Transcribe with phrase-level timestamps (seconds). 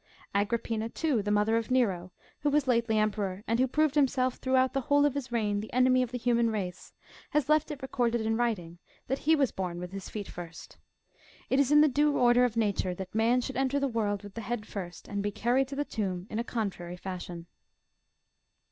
[0.33, 4.73] Agrippina, too, the mother of Nero, who was lately Emperor, and who proved himself, throughout
[4.73, 6.91] the whole of his reign, the enemy of the human race,
[7.29, 10.79] has left it recorded in writing, that he was born with his feet first.
[11.51, 14.33] It is in the due order of nature that man should enter the world with
[14.33, 17.45] the head first, and be carried to the tomb in a contrary fashion.